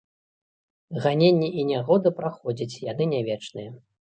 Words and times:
Ганенні 1.03 1.49
і 1.63 1.67
нягоды 1.73 2.13
праходзяць, 2.21 2.81
яны 2.91 3.03
не 3.13 3.21
вечныя. 3.33 3.71